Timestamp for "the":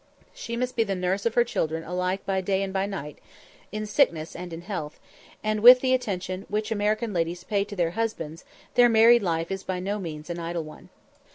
0.83-0.95, 5.81-5.93